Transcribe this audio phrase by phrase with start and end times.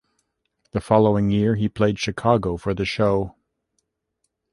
[0.71, 3.35] The following year he played "Chicago" for the show.